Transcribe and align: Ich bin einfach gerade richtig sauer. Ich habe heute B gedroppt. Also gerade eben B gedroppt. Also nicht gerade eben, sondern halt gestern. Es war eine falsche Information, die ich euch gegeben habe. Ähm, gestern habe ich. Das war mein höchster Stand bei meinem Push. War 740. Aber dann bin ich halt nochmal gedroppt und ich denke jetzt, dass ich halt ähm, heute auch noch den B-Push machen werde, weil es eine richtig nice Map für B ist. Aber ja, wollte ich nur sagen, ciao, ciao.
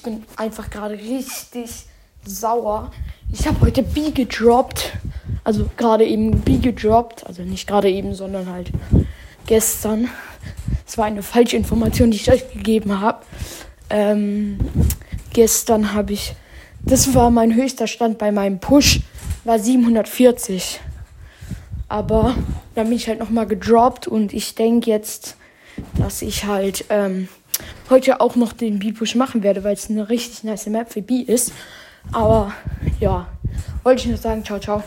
Ich 0.00 0.04
bin 0.04 0.24
einfach 0.36 0.70
gerade 0.70 0.94
richtig 0.94 1.84
sauer. 2.24 2.90
Ich 3.30 3.46
habe 3.46 3.60
heute 3.60 3.82
B 3.82 4.12
gedroppt. 4.12 4.92
Also 5.44 5.68
gerade 5.76 6.06
eben 6.06 6.40
B 6.40 6.56
gedroppt. 6.56 7.26
Also 7.26 7.42
nicht 7.42 7.66
gerade 7.66 7.90
eben, 7.90 8.14
sondern 8.14 8.48
halt 8.48 8.72
gestern. 9.44 10.08
Es 10.86 10.96
war 10.96 11.04
eine 11.04 11.22
falsche 11.22 11.58
Information, 11.58 12.10
die 12.12 12.16
ich 12.16 12.32
euch 12.32 12.50
gegeben 12.50 13.02
habe. 13.02 13.18
Ähm, 13.90 14.58
gestern 15.34 15.92
habe 15.92 16.14
ich. 16.14 16.32
Das 16.82 17.12
war 17.14 17.30
mein 17.30 17.54
höchster 17.54 17.86
Stand 17.86 18.16
bei 18.16 18.32
meinem 18.32 18.58
Push. 18.58 19.00
War 19.44 19.58
740. 19.58 20.80
Aber 21.88 22.34
dann 22.74 22.88
bin 22.88 22.96
ich 22.96 23.06
halt 23.06 23.18
nochmal 23.18 23.46
gedroppt 23.46 24.08
und 24.08 24.32
ich 24.32 24.54
denke 24.54 24.88
jetzt, 24.88 25.36
dass 25.98 26.22
ich 26.22 26.44
halt 26.44 26.84
ähm, 26.88 27.28
heute 27.88 28.20
auch 28.20 28.36
noch 28.36 28.52
den 28.52 28.78
B-Push 28.78 29.14
machen 29.14 29.42
werde, 29.42 29.64
weil 29.64 29.74
es 29.74 29.90
eine 29.90 30.08
richtig 30.08 30.44
nice 30.44 30.66
Map 30.66 30.92
für 30.92 31.02
B 31.02 31.20
ist. 31.20 31.52
Aber 32.12 32.52
ja, 32.98 33.26
wollte 33.82 34.02
ich 34.02 34.08
nur 34.08 34.16
sagen, 34.16 34.44
ciao, 34.44 34.58
ciao. 34.58 34.82